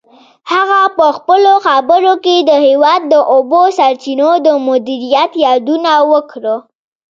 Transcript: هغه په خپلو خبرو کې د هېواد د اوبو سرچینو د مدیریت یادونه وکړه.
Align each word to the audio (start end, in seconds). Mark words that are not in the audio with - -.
هغه 0.51 0.81
په 0.97 1.05
خپلو 1.17 1.53
خبرو 1.65 2.13
کې 2.25 2.35
د 2.39 2.51
هېواد 2.67 3.01
د 3.07 3.15
اوبو 3.33 3.61
سرچینو 3.77 4.29
د 4.45 4.47
مدیریت 4.67 5.31
یادونه 5.45 5.91
وکړه. 6.11 6.55